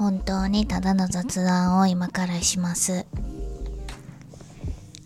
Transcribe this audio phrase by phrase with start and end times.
[0.00, 3.04] 本当にただの雑談を今からします。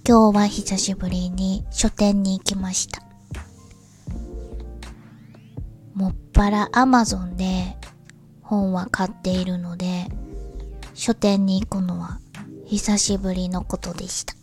[0.08, 3.02] 今日は久しぶりに書店に行きました。
[5.94, 7.76] もっぱら Amazon で
[8.40, 10.06] 本は買っているので、
[10.94, 12.20] 書店に行くのは
[12.64, 14.36] 久しぶりのことでした。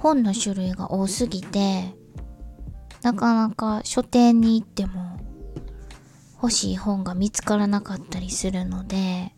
[0.00, 1.94] 本の種類が多すぎて、
[3.02, 5.11] なかなか書店に行っても
[6.42, 9.32] 欲しい本が見つからなかったりするので、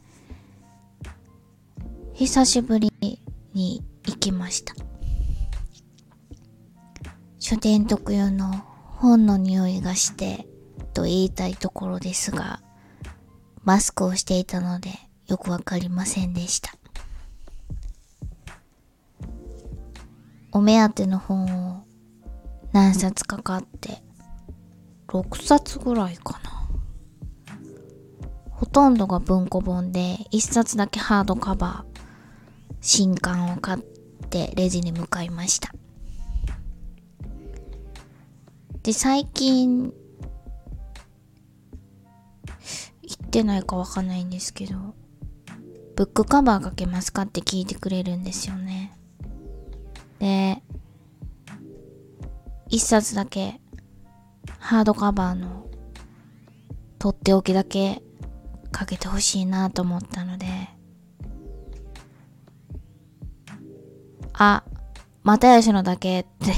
[2.15, 2.91] 久しぶり
[3.53, 4.75] に行きました。
[7.39, 8.51] 書店特有の
[8.97, 10.47] 本の匂いがして
[10.95, 12.63] と言いたいところですが、
[13.65, 14.89] マスクをしていたので
[15.27, 16.75] よくわかりませんでした。
[20.53, 21.85] お目当ての本を
[22.73, 24.03] 何冊か買って、
[25.09, 26.44] 6冊ぐらいかな。
[28.75, 33.79] ほとんどが文庫本で、1冊だけハードカバー、新刊を買っ
[34.31, 35.73] てレジに向かいました。
[38.83, 39.93] で、最近、
[43.03, 44.75] 行ってないかわかんないんですけど、
[45.95, 48.93] ブックカバーかけますかって聞いてくれるんですよね。
[50.19, 50.61] で、
[52.71, 53.61] 一冊だけ、
[54.59, 55.69] ハードカバーの、
[56.99, 58.03] とっておきだけ
[58.75, 60.47] かけてほしいなと思ったので、
[64.33, 64.65] あ、
[65.23, 66.53] 又吉のだけって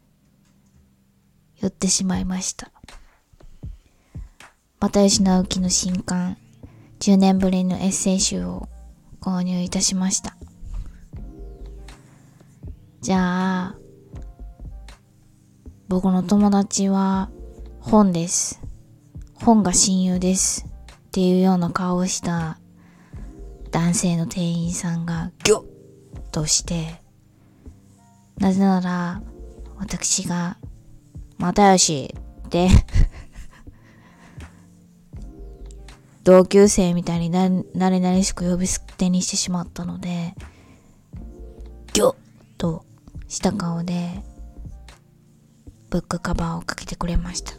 [1.62, 2.70] 言ってしまいました。
[4.80, 6.36] 又吉直樹の新刊、
[7.00, 8.68] 10年ぶりのエッセイ集を
[9.22, 10.36] 購入いたしました。
[13.00, 13.78] じゃあ、
[15.88, 17.30] 僕の友達は
[17.80, 18.60] 本です。
[19.36, 20.73] 本が親友です。
[21.14, 22.58] っていうような顔をした
[23.70, 25.64] 男性の店員さんがギョッ
[26.32, 27.00] として、
[28.38, 29.22] なぜなら
[29.76, 30.56] 私が
[31.38, 32.12] 又吉
[32.46, 32.68] って
[36.24, 37.48] 同級生みたいにな
[37.90, 40.34] れなれしく呼び捨てにしてしまったので、
[41.92, 42.16] ギョッ
[42.58, 42.84] と
[43.28, 44.20] した顔で
[45.90, 47.52] ブックカバーをかけてくれました。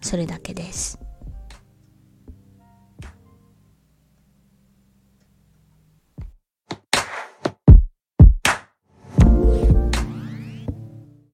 [0.00, 0.98] それだけです。